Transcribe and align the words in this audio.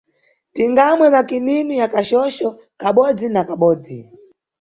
Tingamwe 0.55 1.05
makininu 1.15 1.71
ya 1.81 1.87
kachocho 1.93 2.47
kabodzi 2.81 3.27
na 3.33 3.41
kabodzi. 3.47 3.97